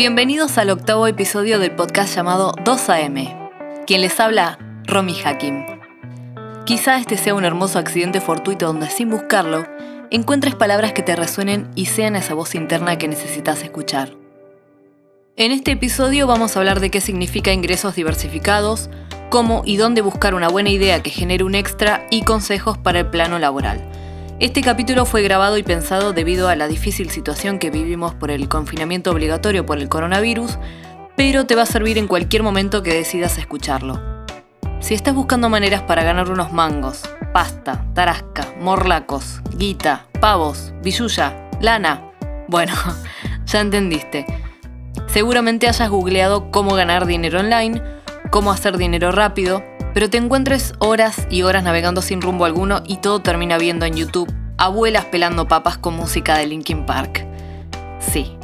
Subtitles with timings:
[0.00, 3.84] Bienvenidos al octavo episodio del podcast llamado 2AM.
[3.86, 5.66] Quien les habla, Romy Hakim.
[6.64, 9.66] Quizá este sea un hermoso accidente fortuito donde sin buscarlo,
[10.10, 14.16] encuentres palabras que te resuenen y sean esa voz interna que necesitas escuchar.
[15.36, 18.88] En este episodio vamos a hablar de qué significa ingresos diversificados,
[19.28, 23.10] cómo y dónde buscar una buena idea que genere un extra y consejos para el
[23.10, 23.99] plano laboral.
[24.40, 28.48] Este capítulo fue grabado y pensado debido a la difícil situación que vivimos por el
[28.48, 30.58] confinamiento obligatorio por el coronavirus,
[31.14, 34.00] pero te va a servir en cualquier momento que decidas escucharlo.
[34.80, 37.02] Si estás buscando maneras para ganar unos mangos,
[37.34, 42.10] pasta, tarasca, morlacos, guita, pavos, billulla, lana,
[42.48, 42.72] bueno,
[43.44, 44.24] ya entendiste.
[45.06, 47.82] Seguramente hayas googleado cómo ganar dinero online,
[48.30, 52.98] cómo hacer dinero rápido, pero te encuentres horas y horas navegando sin rumbo alguno y
[52.98, 57.26] todo termina viendo en YouTube abuelas pelando papas con música de Linkin Park.
[57.98, 58.36] Sí,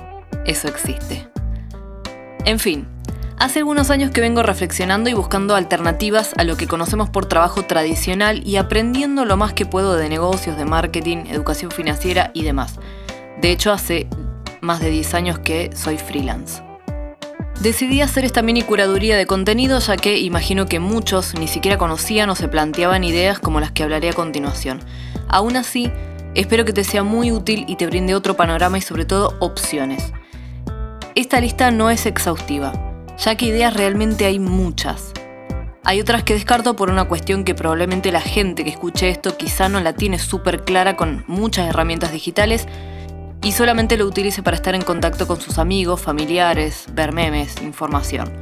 [0.46, 1.28] eso existe.
[2.46, 2.88] En fin,
[3.38, 7.64] hace algunos años que vengo reflexionando y buscando alternativas a lo que conocemos por trabajo
[7.64, 12.80] tradicional y aprendiendo lo más que puedo de negocios, de marketing, educación financiera y demás.
[13.42, 14.08] De hecho, hace
[14.62, 16.65] más de 10 años que soy freelance.
[17.60, 22.28] Decidí hacer esta mini curaduría de contenido ya que imagino que muchos ni siquiera conocían
[22.28, 24.80] o se planteaban ideas como las que hablaré a continuación.
[25.26, 25.90] Aún así,
[26.34, 30.12] espero que te sea muy útil y te brinde otro panorama y sobre todo opciones.
[31.14, 32.74] Esta lista no es exhaustiva,
[33.16, 35.12] ya que ideas realmente hay muchas.
[35.82, 39.70] Hay otras que descarto por una cuestión que probablemente la gente que escuche esto quizá
[39.70, 42.66] no la tiene súper clara con muchas herramientas digitales
[43.46, 48.32] y solamente lo utilice para estar en contacto con sus amigos, familiares, ver memes, información.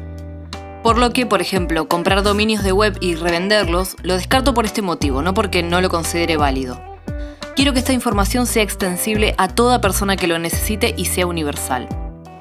[0.83, 4.81] Por lo que, por ejemplo, comprar dominios de web y revenderlos lo descarto por este
[4.81, 6.81] motivo, no porque no lo considere válido.
[7.55, 11.87] Quiero que esta información sea extensible a toda persona que lo necesite y sea universal.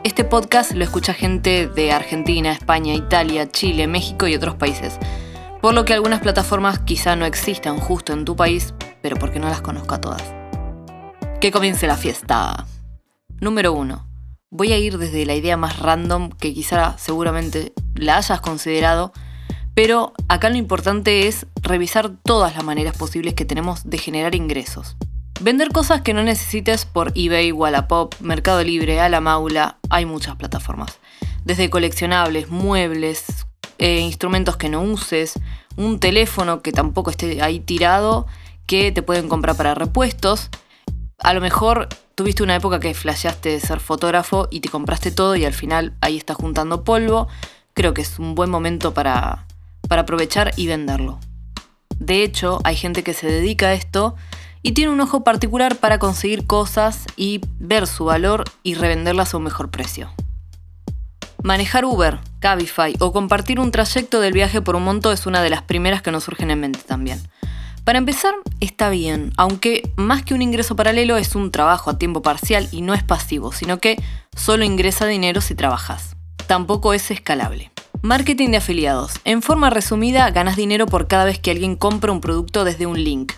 [0.06, 5.00] Este podcast lo escucha gente de Argentina, España, Italia, Chile, México y otros países.
[5.62, 9.50] Por lo que algunas plataformas quizá no existan justo en tu país, pero porque no
[9.50, 10.43] las conozco a todas.
[11.44, 12.66] Que comience la fiesta.
[13.42, 14.08] Número 1.
[14.50, 19.12] Voy a ir desde la idea más random que quizá seguramente la hayas considerado,
[19.76, 24.96] pero acá lo importante es revisar todas las maneras posibles que tenemos de generar ingresos.
[25.42, 30.38] Vender cosas que no necesites por eBay, Wallapop, Mercado Libre, A la Maula, hay muchas
[30.38, 30.98] plataformas.
[31.44, 33.46] Desde coleccionables, muebles,
[33.80, 35.34] eh, instrumentos que no uses,
[35.76, 38.28] un teléfono que tampoco esté ahí tirado,
[38.66, 40.50] que te pueden comprar para repuestos,
[41.20, 45.36] a lo mejor tuviste una época que flasheaste de ser fotógrafo y te compraste todo
[45.36, 47.28] y al final ahí estás juntando polvo.
[47.74, 49.48] Creo que es un buen momento para,
[49.88, 51.20] para aprovechar y venderlo.
[51.98, 54.16] De hecho, hay gente que se dedica a esto
[54.62, 59.38] y tiene un ojo particular para conseguir cosas y ver su valor y revenderlas a
[59.38, 60.12] un mejor precio.
[61.44, 65.50] Manejar Uber, Cabify o compartir un trayecto del viaje por un monto es una de
[65.50, 67.22] las primeras que nos surgen en mente también.
[67.84, 72.22] Para empezar, está bien, aunque más que un ingreso paralelo es un trabajo a tiempo
[72.22, 74.02] parcial y no es pasivo, sino que
[74.38, 76.16] solo ingresa dinero si trabajas.
[76.48, 77.72] Tampoco es escalable.
[78.02, 79.20] Marketing de afiliados.
[79.26, 83.04] En forma resumida, ganas dinero por cada vez que alguien compra un producto desde un
[83.04, 83.34] link.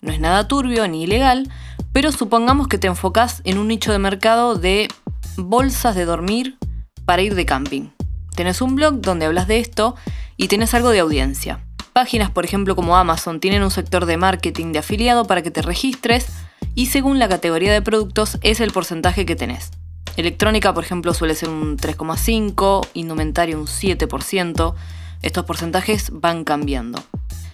[0.00, 1.50] No es nada turbio ni ilegal,
[1.92, 4.88] pero supongamos que te enfocas en un nicho de mercado de
[5.36, 6.56] bolsas de dormir
[7.04, 7.90] para ir de camping.
[8.34, 9.96] Tienes un blog donde hablas de esto
[10.38, 11.60] y tienes algo de audiencia.
[11.92, 15.60] Páginas, por ejemplo, como Amazon, tienen un sector de marketing de afiliado para que te
[15.60, 16.26] registres
[16.74, 19.70] y según la categoría de productos es el porcentaje que tenés.
[20.16, 24.74] Electrónica, por ejemplo, suele ser un 3,5, indumentario un 7%.
[25.20, 27.02] Estos porcentajes van cambiando.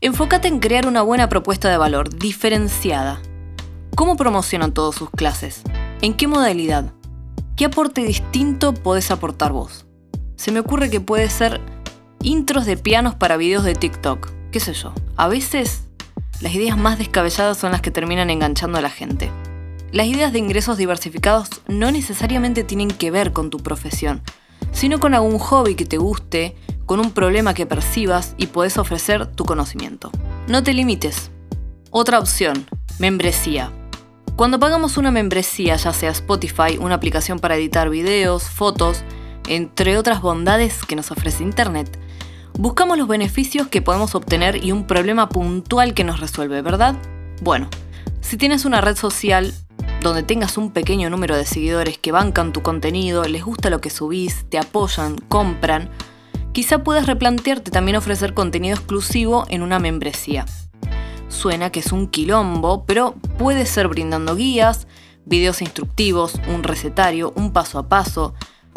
[0.00, 3.20] enfócate en crear una buena propuesta de valor, diferenciada.
[3.96, 5.62] ¿Cómo promocionan todas sus clases?
[6.00, 6.92] ¿En qué modalidad?
[7.54, 9.86] ¿Qué aporte distinto podés aportar vos?
[10.36, 11.60] Se me ocurre que puede ser
[12.22, 14.94] intros de pianos para videos de TikTok, qué sé yo.
[15.16, 15.85] A veces
[16.40, 19.30] las ideas más descabelladas son las que terminan enganchando a la gente.
[19.92, 24.22] Las ideas de ingresos diversificados no necesariamente tienen que ver con tu profesión,
[24.72, 29.26] sino con algún hobby que te guste, con un problema que percibas y puedes ofrecer
[29.26, 30.10] tu conocimiento.
[30.48, 31.30] No te limites.
[31.90, 32.66] Otra opción,
[32.98, 33.72] membresía.
[34.36, 39.02] Cuando pagamos una membresía, ya sea Spotify, una aplicación para editar videos, fotos,
[39.48, 41.98] entre otras bondades que nos ofrece Internet,
[42.58, 46.96] buscamos los beneficios que podemos obtener y un problema puntual que nos resuelve, ¿verdad?
[47.42, 47.68] Bueno,
[48.20, 49.52] si tienes una red social
[50.00, 53.90] donde tengas un pequeño número de seguidores que bancan tu contenido, les gusta lo que
[53.90, 55.90] subís, te apoyan, compran,
[56.52, 60.46] quizá puedas replantearte también ofrecer contenido exclusivo en una membresía.
[61.28, 64.86] Suena que es un quilombo, pero puede ser brindando guías,
[65.24, 68.34] videos instructivos, un recetario, un paso a paso.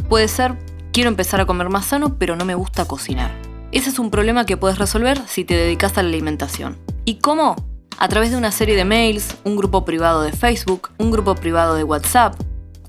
[0.10, 0.58] Puede ser,
[0.92, 3.49] quiero empezar a comer más sano, pero no me gusta cocinar.
[3.72, 6.78] Ese es un problema que puedes resolver si te dedicas a la alimentación.
[7.06, 7.56] ¿Y cómo?
[7.98, 11.76] A través de una serie de mails, un grupo privado de Facebook, un grupo privado
[11.76, 12.36] de WhatsApp,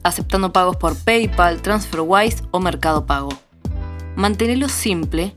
[0.03, 3.31] aceptando pagos por PayPal, TransferWise o Mercado Pago.
[4.17, 5.35] Manténelo simple,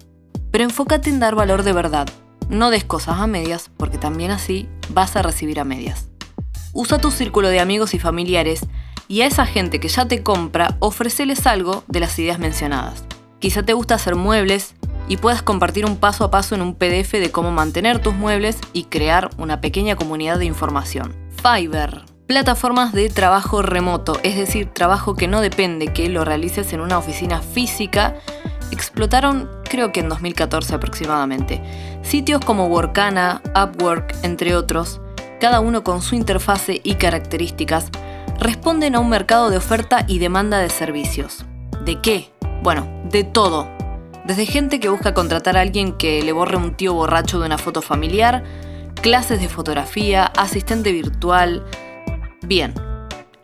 [0.51, 2.07] pero enfócate en dar valor de verdad
[2.49, 6.07] no des cosas a medias, porque también así vas a recibir a medias.
[6.73, 8.61] Usa tu círculo de amigos y familiares
[9.07, 13.03] y a esa gente que ya te compra, ofreceles algo de las ideas mencionadas.
[13.39, 14.75] Quizá te gusta hacer muebles
[15.07, 18.57] y puedas compartir un paso a paso en un PDF de cómo mantener tus muebles
[18.73, 21.15] y crear una pequeña comunidad de información.
[21.41, 22.05] Fiverr.
[22.27, 26.97] Plataformas de trabajo remoto, es decir, trabajo que no depende que lo realices en una
[26.97, 28.15] oficina física,
[28.71, 31.61] explotaron creo que en 2014 aproximadamente.
[32.01, 35.01] Sitios como Workana, Upwork, entre otros,
[35.39, 37.89] cada uno con su interfase y características,
[38.39, 41.43] responden a un mercado de oferta y demanda de servicios.
[41.83, 42.31] ¿De qué?
[42.61, 43.72] Bueno, de todo.
[44.25, 47.57] Desde gente que busca contratar a alguien que le borre un tío borracho de una
[47.57, 48.43] foto familiar,
[49.01, 51.65] clases de fotografía, asistente virtual.
[52.41, 52.73] Bien,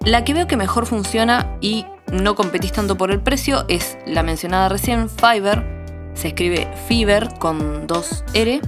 [0.06, 4.24] la que veo que mejor funciona y no competís tanto por el precio es la
[4.24, 5.66] mencionada recién Fiverr,
[6.14, 8.62] se escribe Fiverr con dos R.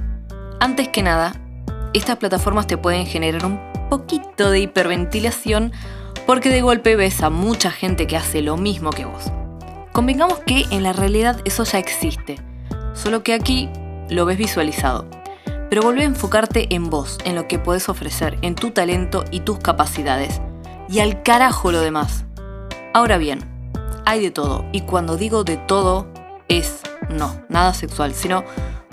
[0.59, 1.33] Antes que nada,
[1.93, 3.59] estas plataformas te pueden generar un
[3.89, 5.71] poquito de hiperventilación
[6.25, 9.31] porque de golpe ves a mucha gente que hace lo mismo que vos.
[9.91, 12.37] Convengamos que en la realidad eso ya existe,
[12.93, 13.69] solo que aquí
[14.09, 15.05] lo ves visualizado.
[15.69, 19.41] Pero vuelve a enfocarte en vos, en lo que puedes ofrecer, en tu talento y
[19.41, 20.41] tus capacidades.
[20.89, 22.25] Y al carajo lo demás.
[22.93, 23.39] Ahora bien,
[24.05, 26.07] hay de todo, y cuando digo de todo,
[26.47, 28.43] es no, nada sexual, sino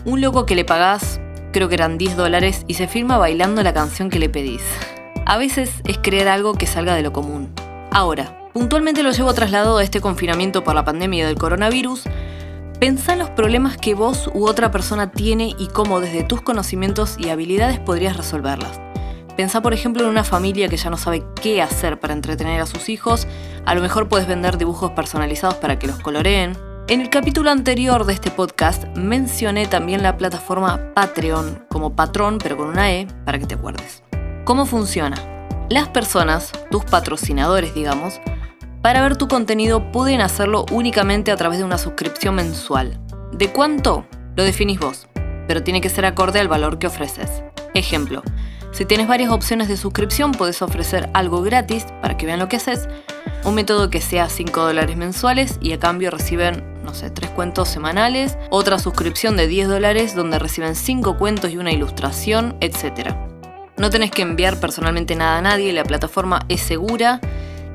[0.04, 1.20] un loco que le pagás,
[1.52, 4.62] creo que eran 10 dólares, y se firma bailando la canción que le pedís.
[5.26, 7.52] A veces es creer algo que salga de lo común.
[7.90, 12.02] Ahora, puntualmente lo llevo trasladado a este confinamiento por la pandemia del coronavirus.
[12.81, 17.14] Pensá en los problemas que vos u otra persona tiene y cómo desde tus conocimientos
[17.20, 18.81] y habilidades podrías resolverlas.
[19.37, 22.66] Pensá por ejemplo en una familia que ya no sabe qué hacer para entretener a
[22.66, 23.28] sus hijos,
[23.64, 28.06] a lo mejor puedes vender dibujos personalizados para que los coloreen, en el capítulo anterior
[28.06, 33.38] de este podcast mencioné también la plataforma Patreon como patrón, pero con una E, para
[33.38, 34.03] que te acuerdes.
[34.44, 35.17] ¿Cómo funciona?
[35.70, 38.20] Las personas, tus patrocinadores digamos,
[38.82, 43.01] para ver tu contenido pueden hacerlo únicamente a través de una suscripción mensual.
[43.32, 44.06] ¿De cuánto?
[44.37, 45.08] Lo definís vos,
[45.47, 47.43] pero tiene que ser acorde al valor que ofreces.
[47.75, 48.23] Ejemplo,
[48.70, 52.56] si tienes varias opciones de suscripción, puedes ofrecer algo gratis para que vean lo que
[52.56, 52.89] haces,
[53.44, 57.69] un método que sea 5 dólares mensuales y a cambio reciben, no sé, 3 cuentos
[57.69, 63.15] semanales, otra suscripción de 10 dólares donde reciben 5 cuentos y una ilustración, etc.
[63.77, 67.20] No tenés que enviar personalmente nada a nadie, la plataforma es segura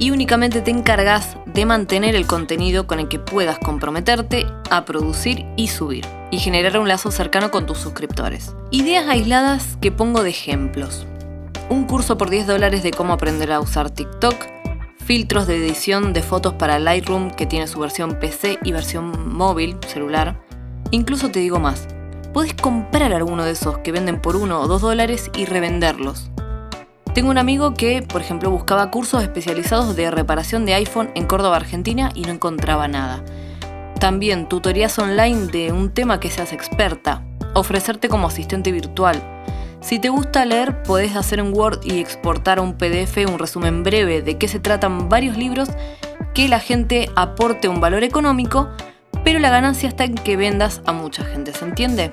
[0.04, 5.46] y únicamente te encargas de mantener el contenido con el que puedas comprometerte a producir
[5.56, 8.54] y subir y generar un lazo cercano con tus suscriptores.
[8.70, 11.08] Ideas aisladas que pongo de ejemplos.
[11.70, 14.36] Un curso por 10 dólares de cómo aprender a usar TikTok,
[15.06, 19.78] filtros de edición de fotos para Lightroom que tiene su versión PC y versión móvil,
[19.88, 20.38] celular.
[20.92, 21.88] Incluso te digo más,
[22.34, 26.33] puedes comprar alguno de esos que venden por 1 o 2 dólares y revenderlos.
[27.14, 31.58] Tengo un amigo que, por ejemplo, buscaba cursos especializados de reparación de iPhone en Córdoba,
[31.58, 33.24] Argentina, y no encontraba nada.
[34.00, 39.22] También tutorías online de un tema que seas experta, ofrecerte como asistente virtual.
[39.80, 43.84] Si te gusta leer, podés hacer en Word y exportar a un PDF un resumen
[43.84, 45.70] breve de qué se tratan varios libros
[46.34, 48.70] que la gente aporte un valor económico,
[49.24, 52.12] pero la ganancia está en que vendas a mucha gente, ¿se entiende?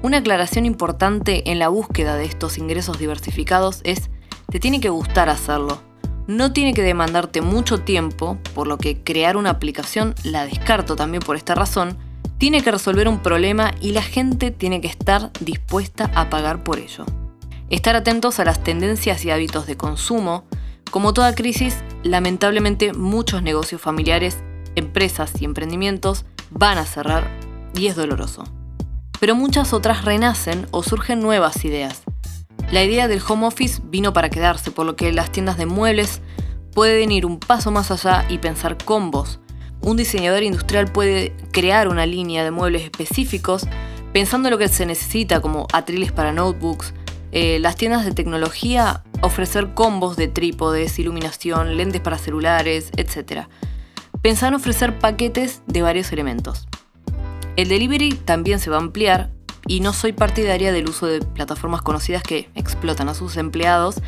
[0.00, 4.10] Una aclaración importante en la búsqueda de estos ingresos diversificados es,
[4.50, 5.82] te tiene que gustar hacerlo.
[6.26, 11.22] No tiene que demandarte mucho tiempo, por lo que crear una aplicación la descarto también
[11.22, 11.98] por esta razón,
[12.38, 16.78] tiene que resolver un problema y la gente tiene que estar dispuesta a pagar por
[16.78, 17.04] ello.
[17.68, 20.44] Estar atentos a las tendencias y hábitos de consumo.
[20.90, 24.38] Como toda crisis, lamentablemente muchos negocios familiares,
[24.76, 27.28] empresas y emprendimientos van a cerrar
[27.74, 28.44] y es doloroso.
[29.20, 32.02] Pero muchas otras renacen o surgen nuevas ideas.
[32.70, 36.20] La idea del home office vino para quedarse, por lo que las tiendas de muebles
[36.72, 39.40] pueden ir un paso más allá y pensar combos,
[39.80, 43.66] un diseñador industrial puede crear una línea de muebles específicos
[44.12, 46.94] pensando en lo que se necesita, como atriles para notebooks.
[47.30, 53.46] Eh, las tiendas de tecnología ofrecer combos de trípodes, iluminación, lentes para celulares, etc.
[54.22, 56.66] Pensar en ofrecer paquetes de varios elementos.
[57.56, 59.30] El delivery también se va a ampliar
[59.68, 64.02] y no soy partidaria del uso de plataformas conocidas que explotan a sus empleados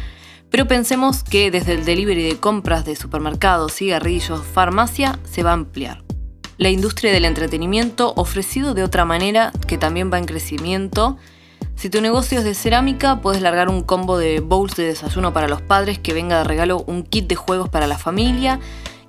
[0.51, 5.55] pero pensemos que desde el delivery de compras de supermercados, cigarrillos, farmacia se va a
[5.55, 6.03] ampliar.
[6.59, 11.17] La industria del entretenimiento ofrecido de otra manera que también va en crecimiento.
[11.77, 15.49] Si tu negocio es de cerámica, puedes largar un combo de bowls de desayuno para
[15.49, 18.59] los padres que venga de regalo un kit de juegos para la familia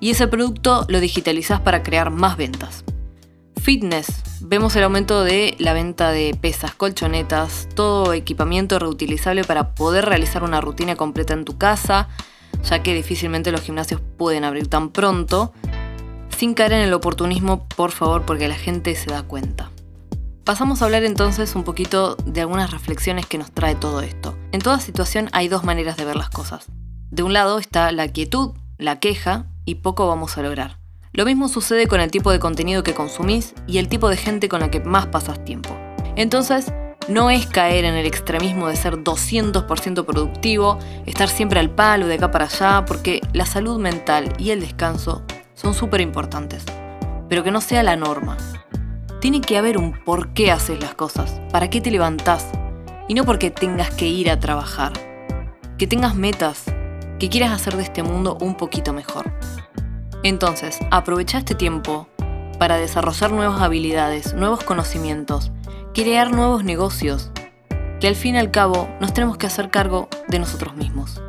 [0.00, 2.84] y ese producto lo digitalizás para crear más ventas.
[3.60, 4.31] Fitness.
[4.44, 10.42] Vemos el aumento de la venta de pesas, colchonetas, todo equipamiento reutilizable para poder realizar
[10.42, 12.08] una rutina completa en tu casa,
[12.64, 15.52] ya que difícilmente los gimnasios pueden abrir tan pronto.
[16.36, 19.70] Sin caer en el oportunismo, por favor, porque la gente se da cuenta.
[20.44, 24.36] Pasamos a hablar entonces un poquito de algunas reflexiones que nos trae todo esto.
[24.50, 26.66] En toda situación hay dos maneras de ver las cosas.
[27.12, 30.81] De un lado está la quietud, la queja, y poco vamos a lograr.
[31.14, 34.48] Lo mismo sucede con el tipo de contenido que consumís y el tipo de gente
[34.48, 35.76] con la que más pasas tiempo.
[36.16, 36.72] Entonces,
[37.06, 42.14] no es caer en el extremismo de ser 200% productivo, estar siempre al palo de
[42.14, 46.64] acá para allá, porque la salud mental y el descanso son súper importantes,
[47.28, 48.38] pero que no sea la norma.
[49.20, 52.46] Tiene que haber un por qué haces las cosas, para qué te levantás,
[53.06, 54.94] y no porque tengas que ir a trabajar.
[55.76, 56.64] Que tengas metas,
[57.18, 59.30] que quieras hacer de este mundo un poquito mejor.
[60.22, 62.06] Entonces, aprovecha este tiempo
[62.58, 65.50] para desarrollar nuevas habilidades, nuevos conocimientos,
[65.94, 67.30] crear nuevos negocios,
[68.00, 71.20] que al fin y al cabo nos tenemos que hacer cargo de nosotros mismos.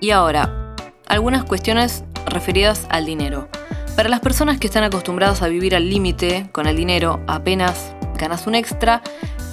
[0.00, 0.74] Y ahora,
[1.06, 3.48] algunas cuestiones referidas al dinero.
[3.96, 8.46] Para las personas que están acostumbradas a vivir al límite con el dinero, apenas ganas
[8.46, 9.02] un extra,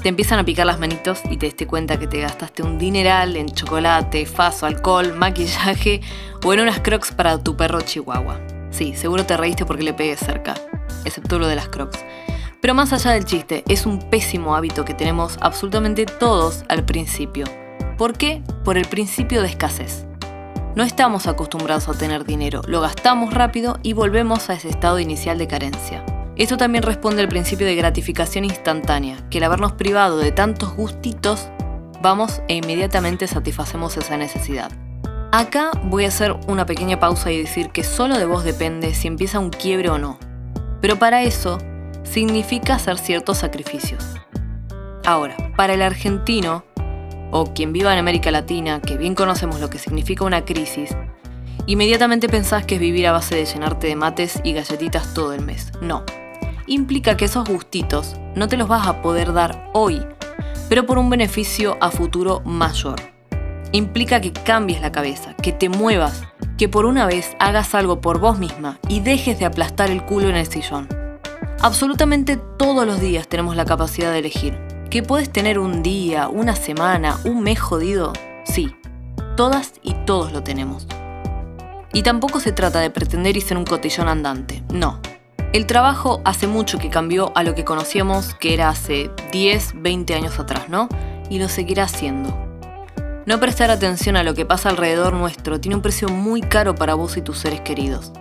[0.01, 3.35] te empiezan a picar las manitos y te diste cuenta que te gastaste un dineral
[3.35, 6.01] en chocolate, faso, alcohol, maquillaje
[6.45, 8.39] o en unas crocs para tu perro chihuahua.
[8.71, 10.55] Sí, seguro te reíste porque le pegué cerca,
[11.03, 11.99] excepto lo de las crocs.
[12.61, 17.45] Pero más allá del chiste, es un pésimo hábito que tenemos absolutamente todos al principio.
[17.97, 18.41] ¿Por qué?
[18.63, 20.05] Por el principio de escasez.
[20.75, 25.37] No estamos acostumbrados a tener dinero, lo gastamos rápido y volvemos a ese estado inicial
[25.37, 26.05] de carencia.
[26.39, 31.49] Esto también responde al principio de gratificación instantánea, que al habernos privado de tantos gustitos,
[32.01, 34.71] vamos e inmediatamente satisfacemos esa necesidad.
[35.33, 39.09] Acá voy a hacer una pequeña pausa y decir que solo de vos depende si
[39.09, 40.17] empieza un quiebre o no.
[40.79, 41.57] Pero para eso
[42.03, 44.01] significa hacer ciertos sacrificios.
[45.05, 46.63] Ahora, para el argentino,
[47.31, 50.95] o quien viva en América Latina, que bien conocemos lo que significa una crisis,
[51.65, 55.41] inmediatamente pensás que es vivir a base de llenarte de mates y galletitas todo el
[55.41, 55.73] mes.
[55.81, 56.05] No.
[56.69, 60.05] Implica que esos gustitos no te los vas a poder dar hoy,
[60.69, 63.01] pero por un beneficio a futuro mayor
[63.71, 66.23] implica que cambies la cabeza, que te muevas,
[66.59, 70.29] que por una vez hagas algo por vos misma y dejes de aplastar el culo
[70.29, 70.87] en el sillón.
[71.59, 74.55] Absolutamente todos los días tenemos la capacidad de elegir.
[74.91, 78.13] ¿Que puedes tener un día, una semana, un mes jodido?
[78.43, 78.75] Sí,
[79.35, 80.87] todas y todos lo tenemos.
[81.93, 84.99] Y tampoco se trata de pretender y ser un cotillón andante, no.
[85.51, 90.13] El trabajo hace mucho que cambió a lo que conocíamos que era hace 10, 20
[90.13, 90.87] años atrás, ¿no?
[91.27, 92.37] Y lo seguirá haciendo.
[93.25, 96.93] No prestar atención a lo que pasa alrededor nuestro tiene un precio muy caro para
[96.93, 98.11] vos y tus seres queridos.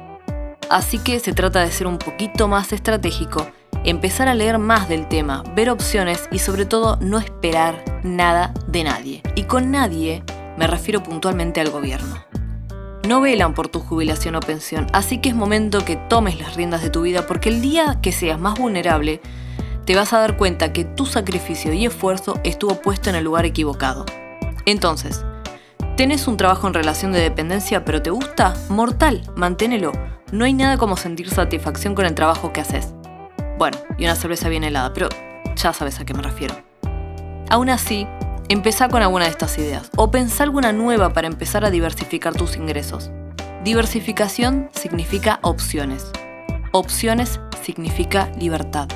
[0.71, 3.47] Así que se trata de ser un poquito más estratégico,
[3.85, 8.85] empezar a leer más del tema, ver opciones y sobre todo no esperar nada de
[8.85, 9.23] nadie.
[9.35, 10.23] Y con nadie
[10.57, 12.28] me refiero puntualmente al gobierno.
[13.09, 16.83] No velan por tu jubilación o pensión, así que es momento que tomes las riendas
[16.83, 19.23] de tu vida porque el día que seas más vulnerable,
[19.87, 23.47] te vas a dar cuenta que tu sacrificio y esfuerzo estuvo puesto en el lugar
[23.47, 24.05] equivocado.
[24.67, 25.25] Entonces,
[25.97, 28.53] ¿tenés un trabajo en relación de dependencia pero te gusta?
[28.69, 29.93] Mortal, manténelo.
[30.31, 32.93] No hay nada como sentir satisfacción con el trabajo que haces.
[33.57, 35.09] Bueno, y una cerveza bien helada, pero
[35.57, 36.55] ya sabes a qué me refiero.
[37.49, 38.07] Aún así,
[38.49, 42.57] empezá con alguna de estas ideas o pensá alguna nueva para empezar a diversificar tus
[42.57, 43.11] ingresos.
[43.65, 46.11] Diversificación significa opciones.
[46.73, 48.89] Opciones significa libertad.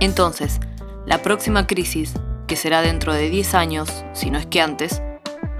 [0.00, 0.60] Entonces,
[1.06, 2.14] la próxima crisis,
[2.46, 5.02] que será dentro de 10 años, si no es que antes,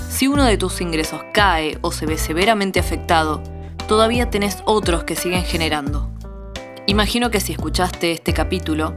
[0.08, 3.42] si uno de tus ingresos cae o se ve severamente afectado,
[3.86, 6.10] todavía tenés otros que siguen generando.
[6.86, 8.94] Imagino que si escuchaste este capítulo,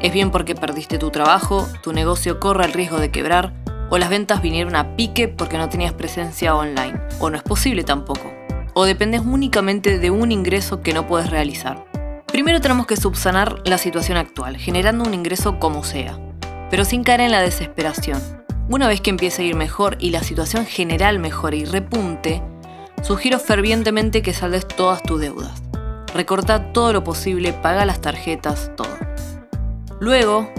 [0.00, 3.52] es bien porque perdiste tu trabajo, tu negocio corre el riesgo de quebrar,
[3.90, 7.84] o las ventas vinieron a pique porque no tenías presencia online, o no es posible
[7.84, 8.32] tampoco,
[8.72, 11.84] o dependes únicamente de un ingreso que no puedes realizar.
[12.26, 16.18] Primero tenemos que subsanar la situación actual, generando un ingreso como sea,
[16.70, 18.20] pero sin caer en la desesperación.
[18.68, 22.40] Una vez que empiece a ir mejor y la situación general mejore y repunte,
[23.02, 25.60] sugiero fervientemente que saldes todas tus deudas.
[26.14, 29.09] Recorta todo lo posible, paga las tarjetas, todo.
[30.00, 30.50] Luego,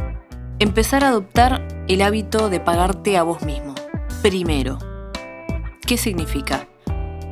[0.60, 3.76] empezar a adoptar el hábito de pagarte a vos mismo.
[4.22, 4.78] Primero.
[5.86, 6.68] ¿Qué significa?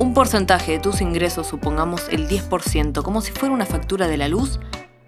[0.00, 4.28] un porcentaje de tus ingresos, supongamos el 10%, como si fuera una factura de la
[4.28, 4.58] luz,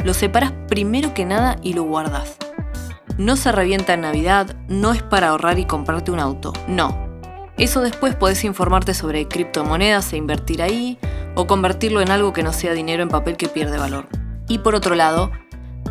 [0.04, 2.36] lo separas primero que nada y lo guardas.
[3.16, 7.08] No se revienta en Navidad, no es para ahorrar y comprarte un auto, no.
[7.56, 10.98] Eso después podés informarte sobre criptomonedas e invertir ahí,
[11.34, 14.08] o convertirlo en algo que no sea dinero en papel que pierde valor.
[14.46, 15.30] Y por otro lado,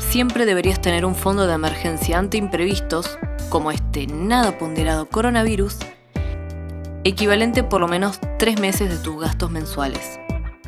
[0.02, 3.18] siempre deberías tener un fondo de emergencia ante imprevistos,
[3.50, 5.78] como este nada ponderado coronavirus,
[7.04, 10.20] equivalente por lo menos tres meses de tus gastos mensuales.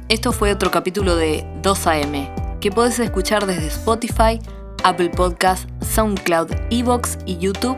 [0.10, 4.40] Esto fue otro capítulo de 2AM, que puedes escuchar desde Spotify,
[4.84, 7.78] Apple Podcasts, SoundCloud, Evox y YouTube,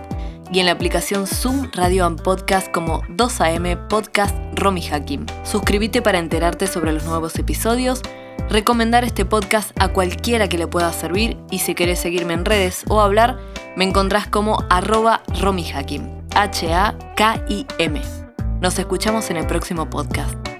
[0.52, 5.26] y en la aplicación Zoom Radio and Podcast como 2AM Podcast Romy Hakim.
[5.44, 8.02] Suscríbete para enterarte sobre los nuevos episodios,
[8.50, 12.84] recomendar este podcast a cualquiera que le pueda servir y si querés seguirme en redes
[12.88, 13.38] o hablar,
[13.76, 18.02] me encontrás como arroba Romy Hakim, H-A-K-I-M.
[18.62, 20.55] Nos escuchamos en el próximo podcast.